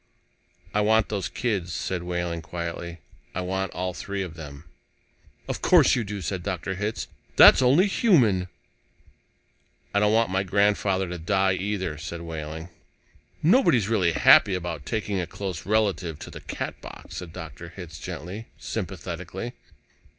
"I 0.73 0.81
want 0.81 1.09
those 1.09 1.29
kids," 1.29 1.71
said 1.75 2.01
Wehling 2.01 2.41
quietly. 2.41 3.01
"I 3.35 3.41
want 3.41 3.71
all 3.73 3.93
three 3.93 4.23
of 4.23 4.33
them." 4.33 4.63
"Of 5.47 5.61
course 5.61 5.95
you 5.95 6.03
do," 6.03 6.21
said 6.23 6.41
Dr. 6.41 6.73
Hitz. 6.73 7.07
"That's 7.35 7.61
only 7.61 7.85
human." 7.85 8.47
"I 9.93 9.99
don't 9.99 10.11
want 10.11 10.31
my 10.31 10.41
grandfather 10.41 11.07
to 11.07 11.19
die, 11.19 11.53
either," 11.53 11.99
said 11.99 12.21
Wehling. 12.21 12.69
"Nobody's 13.43 13.89
really 13.89 14.13
happy 14.13 14.55
about 14.55 14.87
taking 14.87 15.19
a 15.21 15.27
close 15.27 15.67
relative 15.67 16.17
to 16.17 16.31
the 16.31 16.41
Catbox," 16.41 17.13
said 17.13 17.31
Dr. 17.31 17.69
Hitz 17.69 17.99
gently, 17.99 18.47
sympathetically. 18.57 19.53